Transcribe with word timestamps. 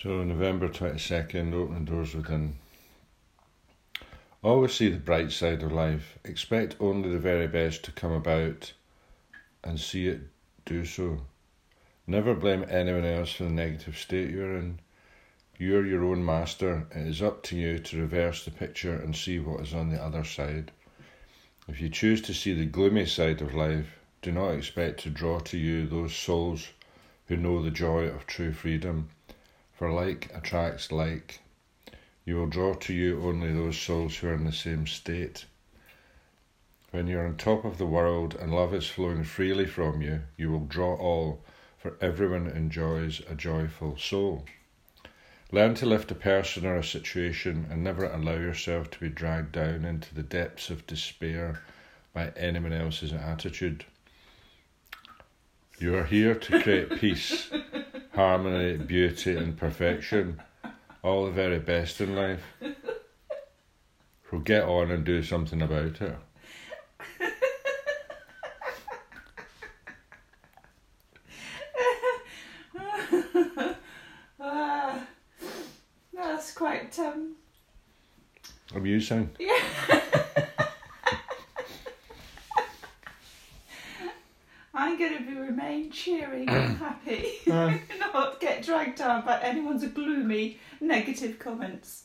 So, 0.00 0.22
November 0.22 0.68
22nd, 0.68 1.52
opening 1.52 1.84
doors 1.84 2.14
within. 2.14 2.54
Always 4.44 4.74
see 4.74 4.90
the 4.90 4.96
bright 4.96 5.32
side 5.32 5.60
of 5.64 5.72
life. 5.72 6.20
Expect 6.24 6.76
only 6.78 7.10
the 7.10 7.18
very 7.18 7.48
best 7.48 7.82
to 7.82 7.90
come 7.90 8.12
about 8.12 8.74
and 9.64 9.80
see 9.80 10.06
it 10.06 10.20
do 10.64 10.84
so. 10.84 11.22
Never 12.06 12.36
blame 12.36 12.64
anyone 12.68 13.04
else 13.04 13.32
for 13.32 13.42
the 13.42 13.50
negative 13.50 13.98
state 13.98 14.30
you're 14.30 14.56
in. 14.56 14.78
You're 15.58 15.84
your 15.84 16.04
own 16.04 16.24
master. 16.24 16.86
It 16.92 17.08
is 17.08 17.20
up 17.20 17.42
to 17.44 17.56
you 17.56 17.80
to 17.80 18.00
reverse 18.00 18.44
the 18.44 18.52
picture 18.52 18.94
and 18.94 19.16
see 19.16 19.40
what 19.40 19.62
is 19.62 19.74
on 19.74 19.90
the 19.90 20.00
other 20.00 20.22
side. 20.22 20.70
If 21.66 21.80
you 21.80 21.88
choose 21.88 22.22
to 22.22 22.34
see 22.34 22.54
the 22.54 22.66
gloomy 22.66 23.06
side 23.06 23.42
of 23.42 23.52
life, 23.52 23.98
do 24.22 24.30
not 24.30 24.50
expect 24.50 25.00
to 25.00 25.10
draw 25.10 25.40
to 25.40 25.58
you 25.58 25.88
those 25.88 26.14
souls 26.14 26.68
who 27.26 27.36
know 27.36 27.60
the 27.60 27.72
joy 27.72 28.04
of 28.04 28.28
true 28.28 28.52
freedom 28.52 29.10
for 29.78 29.92
like 29.92 30.28
attracts 30.34 30.90
like. 30.90 31.38
You 32.24 32.34
will 32.34 32.48
draw 32.48 32.74
to 32.74 32.92
you 32.92 33.22
only 33.22 33.52
those 33.52 33.78
souls 33.78 34.16
who 34.16 34.26
are 34.26 34.34
in 34.34 34.44
the 34.44 34.52
same 34.52 34.88
state. 34.88 35.44
When 36.90 37.06
you 37.06 37.20
are 37.20 37.26
on 37.26 37.36
top 37.36 37.64
of 37.64 37.78
the 37.78 37.86
world 37.86 38.34
and 38.34 38.52
love 38.52 38.74
is 38.74 38.88
flowing 38.88 39.22
freely 39.22 39.66
from 39.66 40.02
you, 40.02 40.22
you 40.36 40.50
will 40.50 40.64
draw 40.64 40.96
all, 40.96 41.44
for 41.78 41.96
everyone 42.00 42.48
enjoys 42.48 43.22
a 43.30 43.36
joyful 43.36 43.96
soul. 43.96 44.46
Learn 45.52 45.76
to 45.76 45.86
lift 45.86 46.10
a 46.10 46.16
person 46.16 46.66
or 46.66 46.76
a 46.76 46.84
situation 46.84 47.68
and 47.70 47.84
never 47.84 48.04
allow 48.04 48.34
yourself 48.34 48.90
to 48.90 48.98
be 48.98 49.08
dragged 49.08 49.52
down 49.52 49.84
into 49.84 50.12
the 50.12 50.24
depths 50.24 50.70
of 50.70 50.88
despair 50.88 51.62
by 52.12 52.32
anyone 52.36 52.72
else's 52.72 53.12
attitude. 53.12 53.84
You 55.78 55.94
are 55.94 56.04
here 56.04 56.34
to 56.34 56.62
create 56.62 56.98
peace 56.98 57.48
harmony, 58.18 58.76
beauty, 58.76 59.36
and 59.36 59.56
perfection. 59.56 60.42
All 61.04 61.26
the 61.26 61.30
very 61.30 61.60
best 61.60 62.00
in 62.00 62.16
life. 62.16 62.42
So 64.28 64.38
get 64.40 64.64
on 64.64 64.90
and 64.90 65.04
do 65.04 65.22
something 65.22 65.62
about 65.62 66.00
it. 66.02 66.16
Ah, 74.40 75.04
that's 76.14 76.52
quite 76.52 76.98
um. 76.98 77.36
Amusing. 78.74 79.30
Yeah. 79.38 80.00
I'm 84.74 84.87
going 84.98 85.16
to 85.18 85.24
be 85.24 85.34
remain 85.38 85.90
cheery 85.90 86.44
and 86.46 86.76
happy, 86.78 87.34
Uh. 87.50 87.74
not 88.00 88.40
get 88.40 88.62
dragged 88.64 88.98
down 88.98 89.24
by 89.24 89.40
anyone's 89.40 89.86
gloomy, 89.88 90.58
negative 90.80 91.38
comments. 91.38 92.04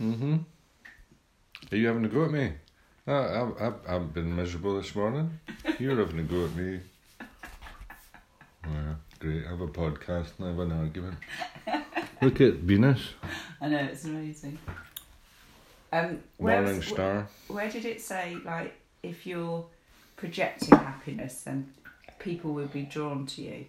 Mm-hmm. 0.00 0.36
Are 1.72 1.76
you 1.76 1.86
having 1.88 2.04
a 2.04 2.08
go 2.08 2.24
at 2.24 2.30
me? 2.30 2.52
No, 3.06 3.54
I've, 3.58 3.62
I've, 3.62 3.80
I've 3.88 4.14
been 4.14 4.34
miserable 4.34 4.76
this 4.76 4.94
morning. 4.94 5.38
You're 5.78 5.96
having 5.96 6.20
a 6.20 6.22
go 6.22 6.44
at 6.46 6.54
me. 6.54 6.80
Yeah, 8.68 8.94
great. 9.20 9.46
I 9.46 9.50
have 9.50 9.60
a 9.60 9.68
podcast 9.68 10.30
and 10.38 10.46
I 10.46 10.48
have 10.48 10.58
an 10.58 10.72
argument. 10.72 11.16
Look 12.20 12.40
at 12.40 12.54
Venus, 12.54 13.10
I 13.60 13.68
know 13.68 13.78
it's 13.78 14.04
amazing. 14.06 14.58
Um, 15.92 16.18
where, 16.38 16.62
Morning 16.62 16.82
Star. 16.82 17.28
where 17.46 17.70
did 17.70 17.84
it 17.84 18.00
say 18.00 18.36
like 18.44 18.74
if 19.04 19.24
you're 19.24 19.64
projecting 20.16 20.76
happiness, 20.76 21.42
then 21.42 21.72
people 22.18 22.52
will 22.52 22.66
be 22.66 22.82
drawn 22.82 23.26
to 23.26 23.42
you? 23.42 23.66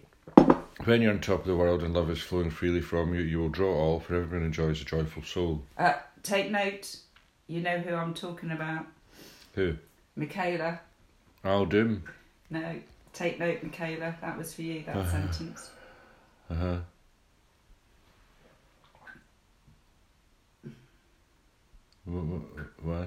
When 0.84 1.02
you're 1.02 1.12
on 1.12 1.20
top 1.20 1.40
of 1.40 1.46
the 1.46 1.56
world 1.56 1.82
and 1.82 1.92
love 1.94 2.10
is 2.10 2.20
flowing 2.20 2.50
freely 2.50 2.80
from 2.80 3.14
you, 3.14 3.20
you 3.20 3.38
will 3.38 3.48
draw 3.48 3.74
all, 3.74 4.00
for 4.00 4.14
everyone 4.14 4.46
enjoys 4.46 4.80
a 4.80 4.84
joyful 4.84 5.22
soul. 5.22 5.62
Uh, 5.76 5.94
take 6.22 6.50
note. 6.50 6.96
You 7.46 7.60
know 7.62 7.78
who 7.78 7.94
I'm 7.94 8.14
talking 8.14 8.50
about, 8.50 8.86
Who? 9.54 9.76
Michaela. 10.16 10.80
Al 11.44 11.64
Doom. 11.66 12.04
No, 12.50 12.76
take 13.12 13.38
note, 13.40 13.62
Michaela. 13.62 14.14
That 14.20 14.36
was 14.38 14.54
for 14.54 14.62
you. 14.62 14.82
That 14.84 14.96
Uh-huh. 14.96 15.10
sentence. 15.10 15.70
Uh 16.50 16.54
huh. 16.54 16.78
Why? 22.82 23.06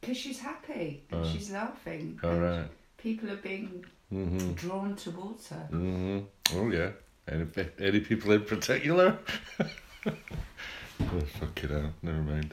Because 0.00 0.16
she's 0.16 0.38
happy 0.38 1.02
and 1.10 1.24
Uh. 1.24 1.28
she's 1.28 1.50
laughing. 1.50 2.20
All 2.22 2.38
right. 2.38 2.68
People 3.06 3.30
are 3.30 3.36
being 3.36 3.84
Mm-hmm. 4.12 4.52
drawn 4.54 4.96
towards 4.96 5.48
her. 5.50 5.68
Mm-hmm. 5.70 6.18
Oh 6.56 6.70
yeah. 6.70 6.90
Any 7.28 7.46
any 7.80 8.00
people 8.00 8.32
in 8.32 8.42
particular? 8.44 9.18
oh, 10.08 11.20
fuck 11.38 11.64
it 11.64 11.70
out. 11.70 11.92
Never 12.02 12.22
mind. 12.22 12.52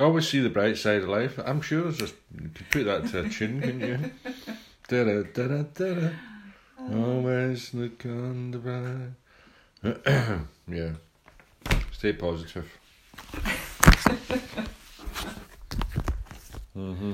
Always 0.00 0.28
see 0.28 0.40
the 0.40 0.48
bright 0.48 0.78
side 0.78 1.02
of 1.02 1.08
life. 1.10 1.38
I'm 1.44 1.60
sure 1.60 1.82
there's 1.82 1.98
just 1.98 2.14
you 2.40 2.50
could 2.54 2.70
put 2.70 2.84
that 2.84 3.08
to 3.08 3.20
a 3.20 3.28
tune, 3.28 3.60
couldn't 3.60 3.80
you? 3.80 3.98
da 4.88 5.04
da 5.04 5.22
da 5.34 5.48
da 5.48 5.62
da. 5.74 6.10
Always 6.90 7.74
look 7.74 8.04
on 8.06 8.50
the 8.50 8.58
bright. 8.58 9.12
yeah. 10.68 10.92
Stay 11.90 12.12
positive. 12.14 12.70
mm-hmm. 16.76 17.12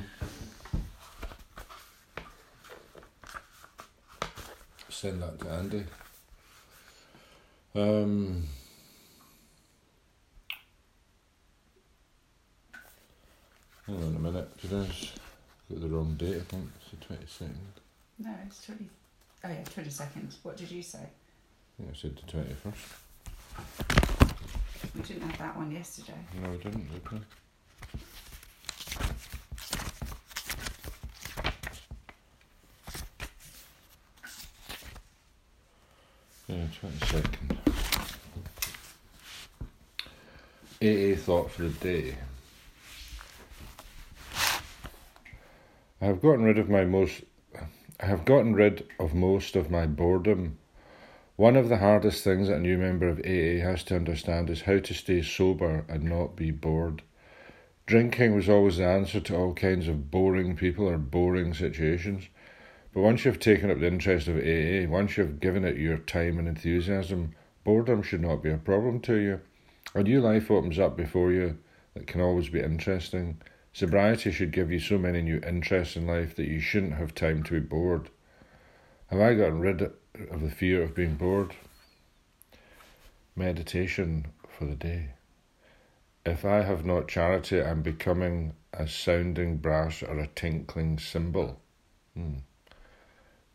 Send 5.01 5.23
that 5.23 5.39
to 5.39 5.49
Andy. 5.49 5.85
Um, 7.77 8.43
hang 13.87 13.97
on 13.97 14.17
a 14.17 14.19
minute. 14.19 14.61
Did 14.61 14.75
I 14.75 14.87
just 14.87 15.21
got 15.71 15.81
the 15.83 15.87
wrong 15.87 16.17
date? 16.17 16.39
I 16.39 16.41
think 16.41 16.65
it's 16.81 16.91
the 16.91 16.97
twenty 17.07 17.27
second. 17.29 17.59
No, 18.19 18.35
it's 18.45 18.67
20. 18.67 18.89
Oh, 19.45 19.49
yeah, 19.49 19.63
20 19.73 19.89
seconds. 19.89 20.39
What 20.43 20.57
did 20.57 20.69
you 20.69 20.83
say? 20.83 20.99
I 20.99 21.77
think 21.77 21.91
I 21.93 21.97
said 21.97 22.17
the 22.17 22.23
twenty 22.33 22.55
first. 22.55 22.85
We 24.97 25.03
didn't 25.03 25.31
have 25.31 25.39
that 25.39 25.57
one 25.57 25.71
yesterday. 25.71 26.19
No, 26.43 26.51
we 26.51 26.57
didn't. 26.57 26.91
Did 26.93 27.03
I? 27.13 27.19
Yeah, 36.49 36.65
twenty 36.81 36.99
second. 37.05 37.59
AA 40.81 41.15
thought 41.15 41.51
for 41.51 41.65
the 41.65 41.69
day. 41.69 42.17
I 46.01 46.07
have 46.07 46.23
gotten 46.23 46.45
rid 46.45 46.59
of 46.59 46.71
my 46.71 46.87
most. 46.87 47.23
I 48.01 48.07
have 48.07 48.25
gotten 48.25 48.55
rid 48.55 48.87
of 48.99 49.13
most 49.13 49.57
of 49.57 49.71
my 49.71 49.87
boredom. 49.87 50.57
One 51.37 51.55
of 51.55 51.69
the 51.69 51.77
hardest 51.77 52.25
things 52.25 52.49
that 52.49 52.57
a 52.57 52.61
new 52.61 52.79
member 52.79 53.09
of 53.09 53.19
AA 53.19 53.63
has 53.63 53.85
to 53.85 53.97
understand 53.97 54.49
is 54.49 54.63
how 54.63 54.79
to 54.79 54.95
stay 54.95 55.21
sober 55.21 55.85
and 55.87 56.05
not 56.05 56.35
be 56.35 56.51
bored. 56.51 57.03
Drinking 57.85 58.35
was 58.35 58.49
always 58.49 58.79
the 58.79 58.87
answer 58.87 59.21
to 59.21 59.37
all 59.37 59.53
kinds 59.53 59.87
of 59.87 60.11
boring 60.11 60.57
people 60.57 60.89
or 60.89 60.97
boring 60.97 61.53
situations. 61.53 62.25
But 62.93 63.03
once 63.03 63.25
you've 63.25 63.39
taken 63.39 63.71
up 63.71 63.81
the 63.81 63.87
interest 63.87 64.29
of 64.29 64.37
AA, 64.37 64.91
once 64.91 65.17
you've 65.17 65.41
given 65.41 65.65
it 65.65 65.77
your 65.77 65.99
time 65.99 66.39
and 66.39 66.49
enthusiasm, 66.49 67.35
boredom 67.63 68.03
should 68.03 68.23
not 68.23 68.43
be 68.43 68.51
a 68.51 68.57
problem 68.57 69.01
to 69.01 69.17
you. 69.17 69.41
A 69.95 70.03
new 70.03 70.21
life 70.21 70.51
opens 70.51 70.79
up 70.79 70.97
before 70.97 71.31
you 71.31 71.59
that 71.95 72.07
can 72.07 72.21
always 72.21 72.49
be 72.49 72.61
interesting. 72.61 73.41
Sobriety 73.73 74.33
should 74.33 74.53
give 74.53 74.73
you 74.73 74.81
so 74.81 74.99
many 74.99 75.23
new 75.23 75.41
interests 75.47 75.97
in 75.97 76.07
life 76.07 76.35
that 76.37 76.49
you 76.49 76.61
shouldn't 76.61 76.95
have 76.95 77.15
time 77.15 77.43
to 77.45 77.53
be 77.53 77.61
bored. 77.61 78.11
Have 79.09 79.21
I 79.21 79.35
gotten 79.35 79.61
rid 79.61 79.83
of 79.83 80.41
the 80.41 80.51
fear 80.51 80.83
of 80.83 80.95
being 80.95 81.15
bored? 81.15 81.55
Meditation 83.37 84.27
for 84.49 84.65
the 84.65 84.75
day. 84.75 85.11
If 86.27 86.45
I 86.45 86.63
have 86.63 86.85
not 86.85 87.09
charity, 87.09 87.63
I'm 87.63 87.83
becoming 87.83 88.55
a 88.73 88.89
sounding 88.89 89.59
brass 89.59 90.03
or 90.03 90.19
a 90.19 90.27
tinkling 90.27 90.99
cymbal. 90.99 91.61
Hmm. 92.15 92.39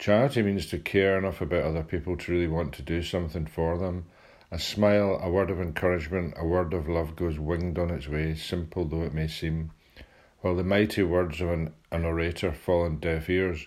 Charity 0.03 0.41
means 0.41 0.65
to 0.65 0.79
care 0.79 1.17
enough 1.17 1.39
about 1.39 1.63
other 1.63 1.81
people 1.81 2.17
to 2.17 2.31
really 2.33 2.50
want 2.50 2.73
to 2.73 2.81
do 2.81 3.01
something 3.01 3.45
for 3.45 3.77
them. 3.77 4.03
A 4.51 4.59
smile, 4.59 5.17
a 5.23 5.29
word 5.29 5.50
of 5.50 5.61
encouragement, 5.61 6.33
a 6.35 6.45
word 6.45 6.73
of 6.73 6.89
love 6.89 7.15
goes 7.15 7.39
winged 7.39 7.79
on 7.79 7.89
its 7.89 8.09
way, 8.09 8.35
simple 8.35 8.83
though 8.83 9.03
it 9.03 9.13
may 9.13 9.29
seem. 9.29 9.71
While 10.41 10.57
the 10.57 10.63
mighty 10.65 11.03
words 11.03 11.39
of 11.39 11.51
an, 11.51 11.73
an 11.89 12.03
orator 12.03 12.51
fall 12.51 12.83
on 12.83 13.00
deaf 13.00 13.29
ears, 13.29 13.65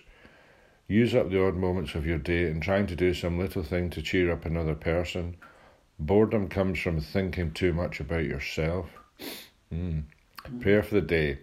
use 0.87 1.15
up 1.15 1.31
the 1.31 1.43
odd 1.43 1.55
moments 1.55 1.95
of 1.95 2.05
your 2.05 2.19
day 2.19 2.45
in 2.51 2.61
trying 2.61 2.85
to 2.85 2.95
do 2.95 3.15
some 3.15 3.39
little 3.39 3.63
thing 3.63 3.89
to 3.89 4.03
cheer 4.03 4.31
up 4.31 4.45
another 4.45 4.75
person. 4.75 5.37
Boredom 5.97 6.49
comes 6.49 6.77
from 6.77 7.01
thinking 7.01 7.49
too 7.49 7.73
much 7.73 7.99
about 7.99 8.25
yourself. 8.25 8.91
Mm. 9.73 10.03
Prayer 10.61 10.83
for 10.83 10.93
the 10.93 11.01
day. 11.01 11.39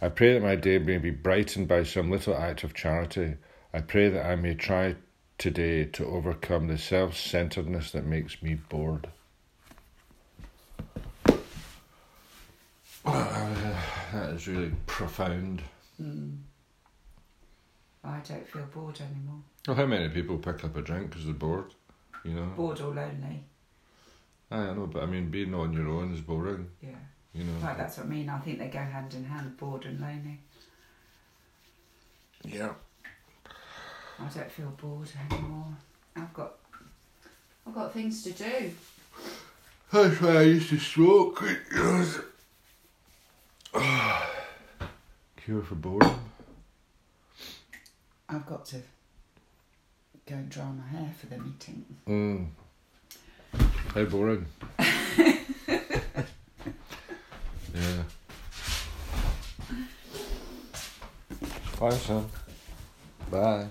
I 0.00 0.08
pray 0.08 0.34
that 0.34 0.42
my 0.44 0.54
day 0.54 0.78
may 0.78 0.98
be 0.98 1.10
brightened 1.10 1.66
by 1.66 1.82
some 1.82 2.12
little 2.12 2.36
act 2.36 2.62
of 2.62 2.74
charity. 2.74 3.34
I 3.76 3.82
pray 3.82 4.08
that 4.08 4.24
I 4.24 4.36
may 4.36 4.54
try 4.54 4.96
today 5.36 5.84
to 5.84 6.06
overcome 6.06 6.66
the 6.66 6.78
self 6.78 7.14
centeredness 7.14 7.90
that 7.90 8.06
makes 8.06 8.42
me 8.42 8.54
bored? 8.54 9.06
that 13.04 14.30
is 14.30 14.48
really 14.48 14.72
profound. 14.86 15.60
Mm. 16.00 16.38
I 18.02 18.18
don't 18.26 18.48
feel 18.48 18.66
bored 18.74 18.98
anymore. 18.98 19.42
Well, 19.68 19.76
how 19.76 19.84
many 19.84 20.08
people 20.08 20.38
pick 20.38 20.64
up 20.64 20.74
a 20.74 20.80
drink 20.80 21.10
because 21.10 21.26
they're 21.26 21.34
bored? 21.34 21.74
You 22.24 22.32
know? 22.32 22.46
Bored 22.56 22.80
or 22.80 22.94
lonely. 22.94 23.44
I 24.50 24.72
know, 24.72 24.88
but 24.90 25.02
I 25.02 25.06
mean, 25.06 25.28
being 25.28 25.52
on 25.52 25.74
your 25.74 25.90
own 25.90 26.14
is 26.14 26.22
boring. 26.22 26.70
Yeah. 26.80 26.92
You 27.34 27.44
know? 27.44 27.58
Right, 27.62 27.76
that's 27.76 27.98
what 27.98 28.06
I 28.06 28.08
mean. 28.08 28.30
I 28.30 28.38
think 28.38 28.58
they 28.58 28.68
go 28.68 28.78
hand 28.78 29.12
in 29.12 29.24
hand, 29.24 29.54
bored 29.58 29.84
and 29.84 30.00
lonely. 30.00 30.40
Yeah. 32.42 32.72
I 34.18 34.28
don't 34.34 34.50
feel 34.50 34.72
bored 34.80 35.10
anymore. 35.30 35.66
I've 36.14 36.32
got 36.32 36.54
I've 37.66 37.74
got 37.74 37.92
things 37.92 38.22
to 38.24 38.30
do. 38.32 38.72
That's 39.92 40.20
why 40.20 40.36
I 40.38 40.42
used 40.42 40.70
to 40.70 40.78
smoke. 40.78 41.42
Cure 45.36 45.62
for 45.62 45.74
boredom. 45.74 46.18
I've 48.28 48.46
got 48.46 48.66
to 48.66 48.76
go 50.26 50.34
and 50.34 50.48
dry 50.50 50.64
my 50.64 50.98
hair 50.98 51.14
for 51.20 51.26
the 51.26 51.38
meeting. 51.38 51.84
Mm. 52.08 52.48
How 53.94 54.04
boring. 54.04 54.46
yeah. 57.74 58.02
Bye, 61.78 61.90
son. 61.90 62.28
Bye. 63.30 63.68